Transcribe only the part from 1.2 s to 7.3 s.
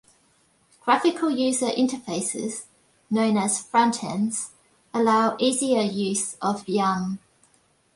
user interfaces, known as "front-ends", allow easier use of yum.